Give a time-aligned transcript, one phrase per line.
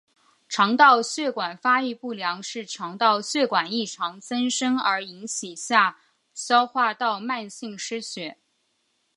[0.49, 5.99] 肠道血管发育不良是肠道血管异常增生而引起下
[6.33, 8.39] 消化道慢性失血。